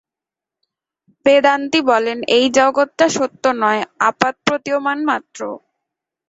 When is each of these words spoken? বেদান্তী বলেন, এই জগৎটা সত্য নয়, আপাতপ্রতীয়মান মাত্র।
বেদান্তী 1.25 1.79
বলেন, 1.91 2.17
এই 2.37 2.45
জগৎটা 2.57 3.05
সত্য 3.17 3.43
নয়, 3.61 3.81
আপাতপ্রতীয়মান 4.09 4.99
মাত্র। 5.09 5.39